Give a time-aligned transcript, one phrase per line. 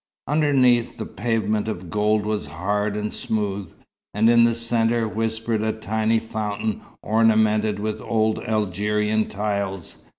[0.27, 3.71] Underneath, the pavement of gold was hard and smooth,
[4.15, 9.97] and in the centre whispered a tiny fountain ornamented with old Algerian tiles.